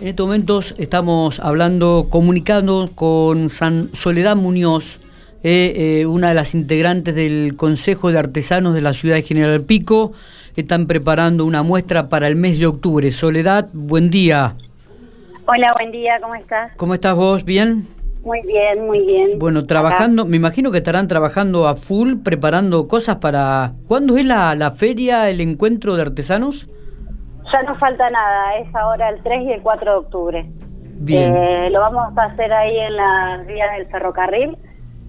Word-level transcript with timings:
En 0.00 0.06
estos 0.06 0.26
momentos 0.26 0.76
estamos 0.78 1.40
hablando, 1.40 2.06
comunicando 2.08 2.88
con 2.94 3.48
San 3.48 3.90
Soledad 3.94 4.36
Muñoz, 4.36 5.00
eh, 5.42 5.72
eh, 5.74 6.06
una 6.06 6.28
de 6.28 6.34
las 6.36 6.54
integrantes 6.54 7.16
del 7.16 7.56
Consejo 7.56 8.12
de 8.12 8.18
Artesanos 8.20 8.74
de 8.74 8.80
la 8.80 8.92
ciudad 8.92 9.16
de 9.16 9.22
General 9.22 9.60
Pico. 9.62 10.12
Están 10.54 10.86
preparando 10.86 11.44
una 11.44 11.64
muestra 11.64 12.08
para 12.08 12.28
el 12.28 12.36
mes 12.36 12.60
de 12.60 12.66
octubre. 12.66 13.10
Soledad, 13.10 13.70
buen 13.72 14.08
día. 14.08 14.54
Hola, 15.46 15.66
buen 15.74 15.90
día, 15.90 16.20
¿cómo 16.22 16.36
estás? 16.36 16.70
¿Cómo 16.76 16.94
estás 16.94 17.16
vos? 17.16 17.44
¿Bien? 17.44 17.88
Muy 18.22 18.40
bien, 18.46 18.86
muy 18.86 19.00
bien. 19.00 19.40
Bueno, 19.40 19.66
trabajando, 19.66 20.26
me 20.26 20.36
imagino 20.36 20.70
que 20.70 20.78
estarán 20.78 21.08
trabajando 21.08 21.66
a 21.66 21.74
full, 21.74 22.18
preparando 22.22 22.86
cosas 22.86 23.16
para... 23.16 23.72
¿Cuándo 23.88 24.16
es 24.16 24.26
la, 24.26 24.54
la 24.54 24.70
feria, 24.70 25.28
el 25.28 25.40
encuentro 25.40 25.96
de 25.96 26.02
artesanos? 26.02 26.68
Ya 27.52 27.62
no 27.62 27.74
falta 27.76 28.10
nada, 28.10 28.58
es 28.58 28.74
ahora 28.74 29.08
el 29.10 29.22
3 29.22 29.42
y 29.42 29.52
el 29.52 29.62
4 29.62 29.90
de 29.90 29.96
octubre. 29.96 30.46
Bien. 31.00 31.36
Eh, 31.36 31.70
lo 31.70 31.80
vamos 31.80 32.16
a 32.16 32.24
hacer 32.24 32.52
ahí 32.52 32.76
en 32.76 32.96
las 32.96 33.46
vías 33.46 33.70
del 33.76 33.86
ferrocarril, 33.86 34.58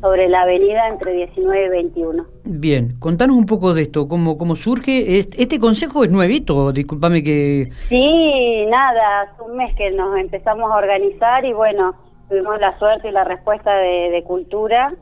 sobre 0.02 0.30
la 0.30 0.44
avenida 0.44 0.88
entre 0.88 1.14
19 1.14 1.66
y 1.66 1.70
21. 1.70 2.26
Bien, 2.45 2.95
contanos 3.00 3.36
un 3.36 3.45
poco 3.45 3.73
de 3.73 3.84
esto, 3.84 4.08
cómo, 4.08 4.38
cómo 4.38 4.55
surge. 4.55 5.20
Este, 5.20 5.41
este 5.41 5.59
consejo 5.59 6.04
es 6.04 6.12
nuevito, 6.12 6.72
discúlpame 6.72 7.23
que... 7.23 7.70
Sí, 7.90 8.66
nada, 8.67 9.22
hace 9.22 9.42
un 9.44 9.58
mes 9.58 9.76
que 9.76 9.92
nos 9.92 10.17
empezamos 10.17 10.72
a 10.72 10.76
organizar 10.76 11.44
y 11.44 11.53
bueno, 11.53 11.95
tuvimos 12.30 12.59
la 12.59 12.78
suerte 12.80 13.09
y 13.09 13.12
la 13.12 13.26
respuesta 13.26 13.76
de, 13.76 14.09
de 14.12 14.23
Cultura. 14.23 14.94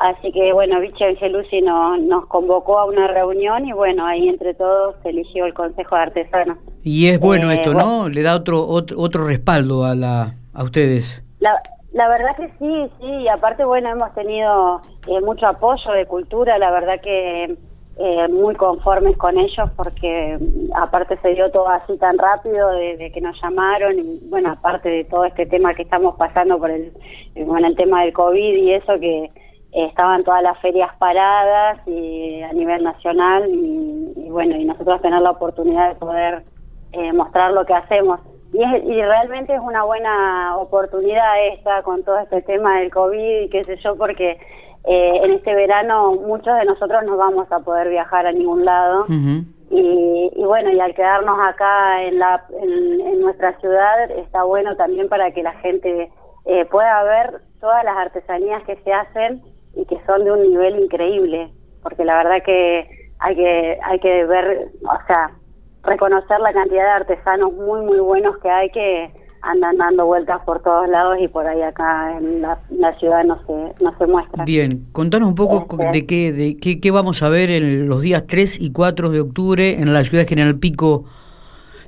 Así 0.00 0.32
que 0.32 0.54
bueno, 0.54 0.80
Vichy 0.80 1.04
Angelucci 1.04 1.60
no, 1.60 1.98
nos 1.98 2.26
convocó 2.26 2.78
a 2.78 2.86
una 2.86 3.06
reunión 3.08 3.66
y 3.66 3.72
bueno, 3.72 4.06
ahí 4.06 4.30
entre 4.30 4.54
todos 4.54 4.96
se 5.02 5.10
eligió 5.10 5.44
el 5.44 5.52
Consejo 5.52 5.94
de 5.94 6.02
Artesanos. 6.02 6.56
Y 6.82 7.08
es 7.08 7.20
bueno 7.20 7.50
Eh, 7.50 7.56
esto, 7.56 7.74
bueno. 7.74 8.04
¿no? 8.04 8.08
Le 8.08 8.22
da 8.22 8.34
otro, 8.34 8.66
otro, 8.66 8.96
otro 8.98 9.26
respaldo 9.26 9.84
a, 9.84 9.94
la, 9.94 10.36
a 10.54 10.64
ustedes. 10.64 11.22
La, 11.40 11.60
la 11.92 12.08
verdad 12.08 12.34
que 12.34 12.48
sí, 12.58 12.90
sí, 12.98 13.06
y 13.06 13.28
aparte, 13.28 13.62
bueno, 13.64 13.90
hemos 13.90 14.14
tenido 14.14 14.80
eh, 15.06 15.20
mucho 15.20 15.46
apoyo 15.46 15.92
de 15.92 16.06
cultura, 16.06 16.56
la 16.56 16.70
verdad 16.70 16.98
que 17.02 17.56
eh, 17.98 18.28
muy 18.28 18.54
conformes 18.54 19.14
con 19.18 19.36
ellos 19.36 19.68
porque 19.76 20.38
aparte 20.74 21.18
se 21.20 21.34
dio 21.34 21.50
todo 21.50 21.68
así 21.68 21.98
tan 21.98 22.16
rápido 22.16 22.70
de, 22.70 22.96
de 22.96 23.12
que 23.12 23.20
nos 23.20 23.38
llamaron 23.42 23.98
y 23.98 24.20
bueno, 24.30 24.52
aparte 24.52 24.88
de 24.88 25.04
todo 25.04 25.26
este 25.26 25.44
tema 25.44 25.74
que 25.74 25.82
estamos 25.82 26.16
pasando 26.16 26.58
por 26.58 26.70
el, 26.70 26.90
bueno, 27.44 27.66
el 27.66 27.76
tema 27.76 28.02
del 28.04 28.14
COVID 28.14 28.56
y 28.56 28.72
eso 28.72 28.98
que 28.98 29.28
eh, 29.72 29.86
estaban 29.86 30.24
todas 30.24 30.42
las 30.42 30.58
ferias 30.60 30.90
paradas 30.98 31.78
y 31.86 32.42
a 32.42 32.52
nivel 32.52 32.82
nacional 32.82 33.48
y, 33.48 34.12
y 34.16 34.30
bueno, 34.30 34.56
y 34.56 34.64
nosotros 34.64 35.00
tener 35.02 35.20
la 35.22 35.30
oportunidad 35.30 35.88
de 35.90 35.94
poder 35.96 36.44
eh, 36.92 37.12
mostrar 37.12 37.52
lo 37.52 37.64
que 37.64 37.74
hacemos. 37.74 38.20
Y, 38.52 38.62
es- 38.64 38.84
y 38.84 39.00
realmente 39.00 39.54
es 39.54 39.60
una 39.60 39.84
buena 39.84 40.56
oportunidad 40.56 41.32
esta 41.52 41.82
con 41.82 42.02
todo 42.04 42.18
este 42.18 42.42
tema 42.42 42.78
del 42.80 42.90
COVID 42.90 43.42
y 43.42 43.48
qué 43.48 43.62
sé 43.62 43.76
yo, 43.76 43.90
porque 43.96 44.38
eh, 44.84 45.20
en 45.22 45.32
este 45.32 45.54
verano 45.54 46.12
muchos 46.14 46.56
de 46.56 46.64
nosotros 46.64 47.04
no 47.04 47.16
vamos 47.16 47.50
a 47.52 47.60
poder 47.60 47.88
viajar 47.90 48.26
a 48.26 48.32
ningún 48.32 48.64
lado. 48.64 49.04
Y, 49.72 50.32
y 50.34 50.44
bueno, 50.44 50.70
y 50.72 50.80
al 50.80 50.94
quedarnos 50.96 51.38
acá 51.40 52.02
en, 52.02 52.18
la, 52.18 52.42
en, 52.60 53.00
en 53.02 53.20
nuestra 53.20 53.56
ciudad 53.60 54.10
está 54.10 54.42
bueno 54.42 54.74
también 54.74 55.08
para 55.08 55.30
que 55.30 55.44
la 55.44 55.52
gente 55.52 56.10
eh, 56.46 56.64
pueda 56.64 57.04
ver 57.04 57.40
todas 57.60 57.84
las 57.84 57.96
artesanías 57.96 58.64
que 58.64 58.74
se 58.82 58.92
hacen 58.92 59.42
y 59.74 59.84
que 59.86 59.96
son 60.06 60.24
de 60.24 60.32
un 60.32 60.42
nivel 60.42 60.80
increíble, 60.82 61.50
porque 61.82 62.04
la 62.04 62.16
verdad 62.16 62.42
que 62.44 62.88
hay 63.18 63.36
que 63.36 63.78
hay 63.84 63.98
que 64.00 64.24
ver, 64.24 64.68
o 64.82 65.06
sea, 65.06 65.30
reconocer 65.82 66.40
la 66.40 66.52
cantidad 66.52 66.82
de 66.84 66.90
artesanos 66.90 67.52
muy 67.52 67.80
muy 67.82 67.98
buenos 68.00 68.36
que 68.38 68.50
hay 68.50 68.70
que 68.70 69.10
andan 69.42 69.78
dando 69.78 70.04
vueltas 70.04 70.38
por 70.44 70.62
todos 70.62 70.86
lados 70.88 71.16
y 71.18 71.26
por 71.28 71.46
ahí 71.46 71.62
acá 71.62 72.14
en 72.18 72.42
la, 72.42 72.58
la 72.70 72.94
ciudad 72.98 73.24
no 73.24 73.38
se 73.46 73.82
no 73.82 73.96
se 73.96 74.06
muestra. 74.06 74.44
Bien, 74.44 74.84
contanos 74.92 75.28
un 75.30 75.34
poco 75.34 75.66
co- 75.66 75.78
Este. 75.80 75.92
de 76.00 76.06
qué, 76.06 76.32
de 76.32 76.56
qué, 76.58 76.78
qué 76.80 76.90
vamos 76.90 77.22
a 77.22 77.30
ver 77.30 77.48
en 77.50 77.88
los 77.88 78.02
días 78.02 78.24
3 78.26 78.60
y 78.60 78.70
4 78.72 79.08
de 79.08 79.20
octubre 79.20 79.80
en 79.80 79.94
la 79.94 80.04
ciudad 80.04 80.24
de 80.24 80.28
General 80.28 80.58
Pico. 80.58 81.04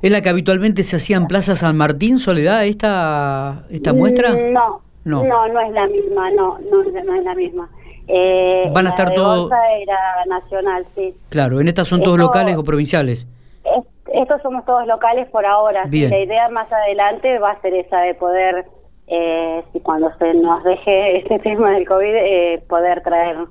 ¿Es 0.00 0.10
la 0.10 0.20
que 0.22 0.30
habitualmente 0.30 0.82
se 0.82 0.96
hacía 0.96 1.16
en 1.18 1.26
Plaza 1.28 1.54
San 1.54 1.76
Martín, 1.76 2.18
Soledad, 2.18 2.64
esta, 2.64 3.66
esta 3.70 3.92
muestra? 3.92 4.32
Mm, 4.32 4.52
No, 4.52 4.80
No. 5.04 5.24
no, 5.24 5.48
no, 5.48 5.60
es 5.60 5.72
la 5.72 5.86
misma, 5.86 6.30
no, 6.30 6.58
no, 6.58 6.82
no 7.04 7.14
es 7.16 7.24
la 7.24 7.34
misma. 7.34 7.68
Eh, 8.08 8.70
Van 8.72 8.86
a 8.86 8.90
estar 8.90 9.08
de 9.10 9.14
todo- 9.14 9.42
Gonza 9.42 9.72
era 9.80 9.98
nacional, 10.28 10.84
sí. 10.94 11.14
Claro, 11.28 11.60
en 11.60 11.68
estas 11.68 11.88
son 11.88 12.02
todos 12.02 12.18
locales 12.18 12.56
o 12.56 12.64
provinciales. 12.64 13.26
Es- 13.64 13.84
estos 14.12 14.42
somos 14.42 14.64
todos 14.64 14.86
locales 14.86 15.28
por 15.30 15.46
ahora. 15.46 15.84
Bien. 15.88 16.10
La 16.10 16.18
idea 16.18 16.48
más 16.50 16.70
adelante 16.72 17.38
va 17.38 17.52
a 17.52 17.60
ser 17.60 17.74
esa 17.74 18.00
de 18.00 18.14
poder, 18.14 18.66
eh, 19.06 19.62
si 19.72 19.80
cuando 19.80 20.10
se 20.18 20.34
nos 20.34 20.62
deje 20.64 21.16
este 21.18 21.38
tema 21.38 21.70
del 21.72 21.86
COVID, 21.86 22.14
eh, 22.14 22.62
poder 22.68 23.02
traer 23.02 23.38
Ujú. 23.38 23.48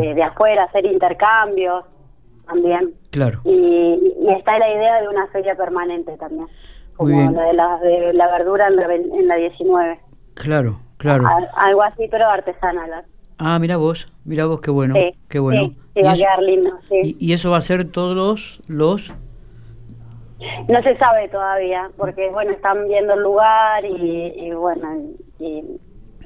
de, 0.00 0.14
de 0.14 0.22
afuera, 0.22 0.64
hacer 0.64 0.84
intercambios 0.86 1.84
también. 2.46 2.92
Claro. 3.10 3.40
Y, 3.44 4.14
y 4.20 4.28
está 4.36 4.58
la 4.58 4.70
idea 4.72 5.00
de 5.00 5.08
una 5.08 5.26
feria 5.28 5.54
permanente 5.54 6.16
también, 6.18 6.46
Muy 6.98 7.12
como 7.12 7.18
bien. 7.18 7.34
la 7.34 7.42
de 7.44 7.52
la, 7.54 7.78
de 7.78 8.12
la 8.12 8.26
verdura 8.30 8.68
en 8.68 8.76
la, 8.76 8.94
en 8.94 9.28
la 9.28 9.36
19. 9.36 9.98
Claro, 10.34 10.80
claro. 11.04 11.26
Al- 11.28 11.48
algo 11.56 11.82
así, 11.82 12.08
pero 12.10 12.28
artesanal. 12.28 13.04
Ah, 13.38 13.58
mira 13.58 13.76
vos, 13.76 14.12
mira 14.24 14.46
vos, 14.46 14.60
qué 14.60 14.70
bueno, 14.70 14.94
sí, 14.94 15.12
qué 15.28 15.38
bueno. 15.38 15.68
Sí, 15.68 15.76
sí, 15.94 16.00
va 16.02 16.06
y, 16.06 16.06
a 16.08 16.12
eso, 16.12 16.22
quedar 16.22 16.42
lindo, 16.42 16.70
sí. 16.88 17.16
y- 17.20 17.26
y 17.28 17.32
eso 17.32 17.50
va 17.50 17.56
a 17.58 17.60
ser 17.60 17.84
todos 17.84 18.60
los. 18.68 19.12
No 20.68 20.82
se 20.82 20.96
sabe 20.98 21.28
todavía, 21.28 21.90
porque 21.96 22.28
bueno, 22.30 22.50
están 22.52 22.86
viendo 22.88 23.14
el 23.14 23.20
lugar 23.22 23.84
y, 23.84 24.32
y 24.36 24.50
bueno, 24.52 24.88
y, 25.38 25.64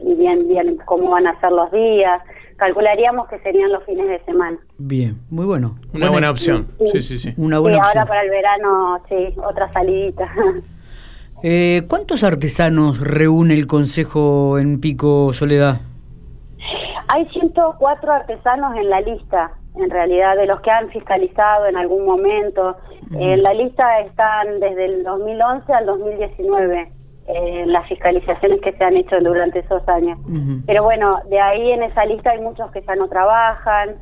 y 0.00 0.14
bien, 0.14 0.48
bien 0.48 0.78
cómo 0.86 1.10
van 1.10 1.26
a 1.26 1.38
ser 1.40 1.52
los 1.52 1.70
días. 1.70 2.20
Calcularíamos 2.56 3.28
que 3.28 3.38
serían 3.40 3.70
los 3.70 3.84
fines 3.84 4.08
de 4.08 4.18
semana. 4.24 4.58
Bien, 4.78 5.18
muy 5.30 5.46
bueno. 5.46 5.78
Una 5.94 6.10
buena 6.10 6.30
opción. 6.30 6.66
Sí, 6.92 7.00
sí, 7.00 7.18
sí. 7.18 7.34
Una 7.36 7.56
Sí, 7.58 7.62
buena 7.62 7.76
ahora 7.78 7.86
opción. 7.88 8.08
para 8.08 8.22
el 8.22 8.30
verano, 8.30 9.00
sí, 9.08 9.34
otra 9.46 9.72
salidita. 9.72 10.28
Eh, 11.42 11.82
¿Cuántos 11.88 12.24
artesanos 12.24 13.00
reúne 13.00 13.54
el 13.54 13.66
Consejo 13.66 14.58
en 14.58 14.80
Pico 14.80 15.32
Soledad? 15.34 15.80
Hay 17.08 17.26
104 17.28 18.12
artesanos 18.12 18.76
en 18.76 18.90
la 18.90 19.00
lista, 19.00 19.52
en 19.76 19.88
realidad, 19.90 20.36
de 20.36 20.46
los 20.46 20.60
que 20.60 20.70
han 20.70 20.88
fiscalizado 20.90 21.66
en 21.66 21.76
algún 21.76 22.04
momento. 22.04 22.76
En 23.12 23.42
la 23.42 23.54
lista 23.54 24.00
están 24.00 24.60
desde 24.60 24.84
el 24.84 25.02
2011 25.04 25.72
al 25.72 25.86
2019 25.86 26.92
eh, 27.28 27.64
las 27.66 27.86
fiscalizaciones 27.88 28.60
que 28.60 28.72
se 28.72 28.84
han 28.84 28.96
hecho 28.96 29.16
durante 29.20 29.60
esos 29.60 29.86
años. 29.88 30.18
Pero 30.66 30.82
bueno, 30.84 31.18
de 31.30 31.40
ahí 31.40 31.70
en 31.72 31.82
esa 31.84 32.04
lista 32.04 32.30
hay 32.30 32.40
muchos 32.40 32.70
que 32.72 32.82
ya 32.82 32.94
no 32.96 33.08
trabajan, 33.08 33.96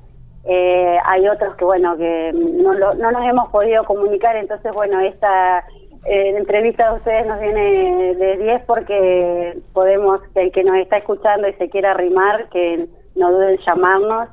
eh, 0.45 0.97
hay 1.05 1.29
otros 1.29 1.55
que 1.57 1.65
bueno, 1.65 1.97
que 1.97 2.33
no, 2.35 2.73
lo- 2.75 2.95
no 2.95 3.11
nos 3.13 3.25
hemos 3.29 3.49
podido 3.51 3.85
comunicar, 3.85 4.37
entonces 4.37 4.73
bueno, 4.75 5.01
esta 5.01 5.65
eh, 6.09 6.37
entrevista 6.37 6.91
de 6.91 6.97
ustedes 6.97 7.27
nos 7.27 7.41
viene 7.41 8.15
de 8.15 8.37
10 8.39 8.63
porque 8.67 9.59
podemos, 9.73 10.21
que 10.35 10.43
el 10.43 10.53
que 10.53 10.65
nos 10.65 10.77
está 10.77 10.99
escuchando 10.99 11.49
y 11.49 11.55
se 11.55 11.69
quiera 11.69 11.93
arrimar, 11.93 12.49
que 12.51 12.89
no 13.15 13.33
duden 13.33 13.51
en 13.51 13.65
llamarnos 13.65 14.29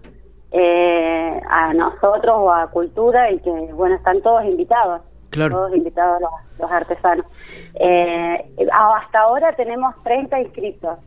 eh, 0.52 1.42
a 1.50 1.74
nosotros 1.74 2.36
o 2.38 2.52
a 2.52 2.68
Cultura 2.68 3.32
y 3.32 3.40
que 3.40 3.50
bueno, 3.74 3.96
están 3.96 4.22
todos 4.22 4.46
invitados. 4.46 5.02
Claro. 5.32 5.56
Todos 5.56 5.76
invitados 5.76 6.22
los, 6.22 6.32
los 6.60 6.72
artesanos. 6.72 7.26
Eh, 7.74 8.52
hasta 8.72 9.20
ahora 9.20 9.56
tenemos 9.56 9.96
30 10.04 10.42
inscritos. 10.42 11.00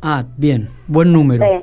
Ah, 0.00 0.22
bien, 0.36 0.68
buen 0.86 1.12
número. 1.12 1.44
Sí, 1.44 1.58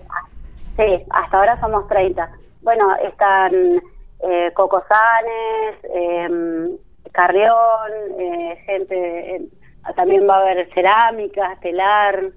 sí, 0.76 1.06
hasta 1.12 1.38
ahora 1.38 1.58
somos 1.62 1.88
30. 1.88 2.30
Bueno, 2.64 2.94
están 2.98 3.82
eh, 4.24 4.52
Coco 4.54 4.84
Sanes, 4.90 6.76
Carrión, 7.12 7.92
eh, 8.20 8.58
gente, 8.66 9.36
eh, 9.36 9.42
también 9.96 10.28
va 10.30 10.38
a 10.38 10.42
haber 10.42 10.70
cerámica, 10.74 11.58
telar, 11.62 12.32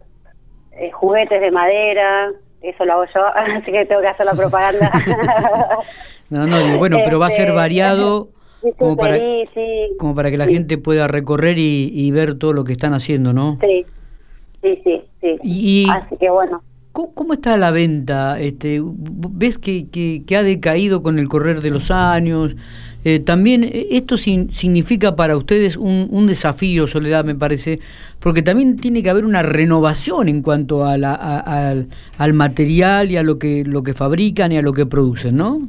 eh, 0.73 0.91
juguetes 0.93 1.41
de 1.41 1.51
madera, 1.51 2.33
eso 2.63 2.85
lo 2.85 2.93
hago 2.95 3.05
yo, 3.15 3.27
así 3.59 3.71
que 3.71 3.87
tengo 3.87 4.01
que 4.01 4.09
hacer 4.09 4.27
la 4.27 4.35
propaganda. 4.35 4.91
No, 6.31 6.47
no, 6.47 6.79
bueno, 6.79 6.97
pero 7.05 7.19
va 7.21 7.27
a 7.27 7.31
ser 7.31 7.49
Este, 7.49 7.53
variado 7.53 8.29
como 8.79 8.97
para, 8.97 9.19
como 9.99 10.15
para 10.15 10.31
que 10.31 10.39
la 10.39 10.47
sí, 10.47 10.55
gente 10.55 10.79
pueda 10.79 11.07
recorrer 11.07 11.59
y, 11.59 11.91
y 11.93 12.11
ver 12.11 12.39
todo 12.39 12.53
lo 12.55 12.65
que 12.65 12.73
están 12.73 12.95
haciendo, 12.95 13.33
¿no? 13.33 13.59
Sí, 13.61 13.85
sí, 14.63 14.81
sí, 14.83 15.03
sí. 15.21 15.39
Y- 15.43 15.87
Así 15.91 16.17
que 16.17 16.31
bueno. 16.31 16.63
¿Cómo, 16.95 17.33
está 17.33 17.57
la 17.57 17.73
venta? 17.73 18.39
Este, 18.39 18.81
¿Ves 18.81 19.59
que, 19.59 19.89
que- 19.91 20.37
ha 20.37 20.45
decaído 20.45 21.03
con 21.03 21.19
el 21.19 21.29
correr 21.29 21.61
de 21.61 21.71
los 21.71 21.91
años? 21.91 22.55
Eh, 23.05 23.19
también 23.19 23.65
eh, 23.65 23.89
esto 23.91 24.17
significa 24.17 25.17
para 25.17 25.37
ustedes 25.37 25.77
un, 25.77 26.27
desafío, 26.29 26.87
Soledad, 26.87 27.25
me 27.25 27.35
parece, 27.35 27.81
porque 28.21 28.43
también 28.43 28.77
tiene 28.77 29.03
que 29.03 29.11
haber 29.11 29.25
una 29.25 29.43
renovación 29.43 30.29
en 30.29 30.41
cuanto 30.41 30.87
a 30.87 30.97
la- 30.97 31.17
a- 31.17 31.69
al, 31.71 31.89
al 32.17 32.33
material 32.33 33.11
y 33.11 33.17
a 33.17 33.25
lo 33.25 33.41
que, 33.41 33.65
lo 33.67 33.83
que 33.83 33.93
fabrican 33.93 34.53
y 34.53 34.57
a 34.59 34.63
lo 34.63 34.73
que 34.73 34.87
producen, 34.87 35.37
¿no? 35.37 35.63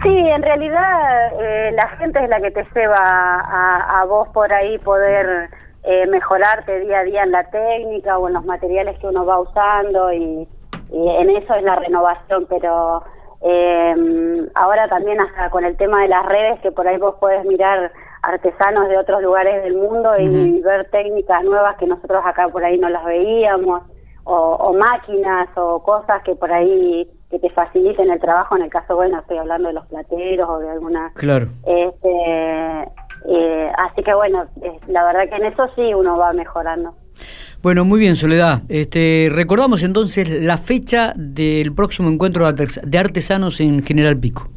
Sí, 0.00 0.10
en 0.14 0.42
realidad 0.42 1.26
eh, 1.42 1.72
la 1.72 1.88
gente 1.98 2.22
es 2.22 2.30
la 2.30 2.40
que 2.40 2.52
te 2.52 2.64
lleva 2.72 2.94
a, 3.02 4.04
vos 4.08 4.28
por 4.32 4.52
ahí 4.52 4.78
poder 4.78 5.50
eh, 5.90 6.06
mejorarte 6.06 6.80
día 6.80 6.98
a 6.98 7.04
día 7.04 7.22
en 7.22 7.30
la 7.32 7.44
técnica 7.44 8.18
o 8.18 8.28
en 8.28 8.34
los 8.34 8.44
materiales 8.44 8.98
que 8.98 9.06
uno 9.06 9.24
va 9.24 9.40
usando 9.40 10.12
y, 10.12 10.46
en 10.92 11.30
eso 11.30 11.54
es 11.54 11.62
la 11.62 11.76
renovación, 11.76 12.46
pero 12.46 13.02
eh, 13.40 14.46
ahora 14.54 14.86
también 14.88 15.18
hasta 15.18 15.48
con 15.48 15.64
el 15.64 15.78
tema 15.78 16.02
de 16.02 16.08
las 16.08 16.26
redes 16.26 16.60
que 16.60 16.72
por 16.72 16.86
ahí 16.86 16.98
vos 16.98 17.14
podés 17.18 17.42
mirar 17.46 17.90
artesanos 18.22 18.90
de 18.90 18.98
otros 18.98 19.22
lugares 19.22 19.62
del 19.62 19.76
mundo 19.76 20.10
y 20.18 20.60
ver 20.60 20.90
técnicas 20.90 21.42
nuevas 21.44 21.78
que 21.78 21.86
nosotros 21.86 22.22
acá 22.22 22.48
por 22.48 22.62
ahí 22.62 22.76
no 22.76 22.90
las 22.90 23.06
veíamos 23.06 23.82
o, 24.24 24.74
máquinas 24.74 25.48
o 25.56 25.82
cosas 25.82 26.22
que 26.22 26.34
por 26.34 26.52
ahí 26.52 27.08
que 27.30 27.38
te 27.38 27.48
faciliten 27.48 28.10
el 28.10 28.20
trabajo. 28.20 28.56
En 28.56 28.62
el 28.62 28.70
caso, 28.70 28.94
bueno, 28.94 29.20
estoy 29.20 29.38
hablando 29.38 29.68
de 29.68 29.74
los 29.74 29.86
plateros 29.86 30.48
o 30.50 30.58
de 30.58 30.68
alguna. 30.68 31.12
Claro. 31.14 31.46
Este, 31.64 32.88
eh, 33.68 33.72
así 33.78 34.02
que 34.02 34.14
bueno, 34.14 34.46
la 34.86 35.04
verdad 35.04 35.28
que 35.28 35.36
en 35.36 35.52
eso 35.52 35.68
sí 35.74 35.94
uno 35.94 36.16
va 36.16 36.32
mejorando. 36.32 36.94
Bueno, 37.62 37.84
muy 37.84 37.98
bien, 37.98 38.14
Soledad. 38.14 38.62
Este, 38.68 39.28
recordamos 39.32 39.82
entonces 39.82 40.30
la 40.30 40.58
fecha 40.58 41.12
del 41.16 41.74
próximo 41.74 42.08
encuentro 42.08 42.50
de 42.52 42.98
artesanos 42.98 43.60
en 43.60 43.82
General 43.82 44.16
Pico. 44.16 44.48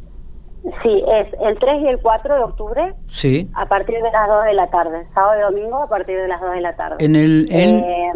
Sí, 0.82 1.02
es 1.08 1.26
el 1.44 1.58
3 1.58 1.82
y 1.82 1.88
el 1.88 1.98
4 1.98 2.34
de 2.36 2.40
octubre. 2.42 2.94
Sí. 3.10 3.50
A 3.54 3.66
partir 3.66 3.96
de 3.96 4.10
las 4.12 4.28
2 4.28 4.44
de 4.44 4.54
la 4.54 4.70
tarde. 4.70 5.06
Sábado 5.12 5.40
y 5.40 5.42
domingo 5.42 5.82
a 5.82 5.88
partir 5.88 6.16
de 6.16 6.28
las 6.28 6.40
2 6.40 6.52
de 6.52 6.60
la 6.60 6.76
tarde. 6.76 6.96
En 7.00 7.16
el. 7.16 7.48
Eh, 7.50 8.12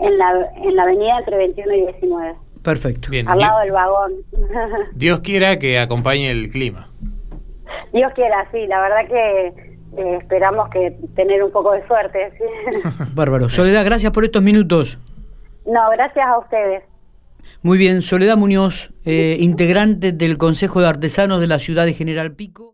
en 0.00 0.18
la, 0.18 0.50
en 0.56 0.74
la 0.74 0.82
avenida 0.82 1.18
entre 1.20 1.36
21 1.36 1.72
y 1.72 1.80
19. 1.82 2.34
Perfecto. 2.64 3.08
Bien. 3.10 3.28
Al 3.28 3.38
lado 3.38 3.60
del 3.60 3.70
vagón. 3.70 4.12
Dios 4.94 5.20
quiera 5.20 5.58
que 5.60 5.78
acompañe 5.78 6.30
el 6.30 6.50
clima. 6.50 6.90
Dios 7.92 8.12
quiera, 8.14 8.48
sí. 8.50 8.66
La 8.66 8.80
verdad 8.80 9.06
que 9.06 9.73
eh, 9.96 10.18
esperamos 10.20 10.68
que 10.70 10.96
tener 11.14 11.42
un 11.42 11.50
poco 11.50 11.72
de 11.72 11.86
suerte. 11.86 12.32
Bárbaro. 13.14 13.48
Soledad, 13.48 13.84
gracias 13.84 14.12
por 14.12 14.24
estos 14.24 14.42
minutos. 14.42 14.98
No, 15.66 15.90
gracias 15.90 16.26
a 16.26 16.38
ustedes. 16.38 16.82
Muy 17.62 17.78
bien, 17.78 18.02
Soledad 18.02 18.36
Muñoz, 18.36 18.92
eh, 19.04 19.36
integrante 19.40 20.12
del 20.12 20.38
Consejo 20.38 20.80
de 20.80 20.88
Artesanos 20.88 21.40
de 21.40 21.46
la 21.46 21.58
ciudad 21.58 21.84
de 21.84 21.94
General 21.94 22.32
Pico. 22.32 22.72